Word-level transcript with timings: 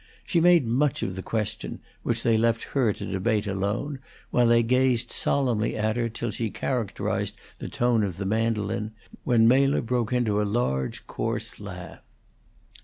She 0.25 0.41
made 0.41 0.65
much 0.65 1.03
of 1.03 1.13
the 1.15 1.21
question, 1.21 1.79
which 2.01 2.23
they 2.23 2.35
left 2.35 2.63
her 2.73 2.91
to 2.91 3.05
debate 3.05 3.45
alone 3.45 3.99
while 4.31 4.47
they 4.47 4.63
gazed 4.63 5.11
solemnly 5.11 5.77
at 5.77 5.95
her 5.95 6.09
till 6.09 6.31
she 6.31 6.49
characterized 6.49 7.39
the 7.59 7.69
tone 7.69 8.03
of 8.03 8.17
the 8.17 8.25
mandolin, 8.25 8.93
when 9.25 9.47
Mela 9.47 9.83
broke 9.83 10.11
into 10.11 10.41
a 10.41 10.41
large, 10.41 11.05
coarse 11.05 11.59
laugh. 11.59 11.99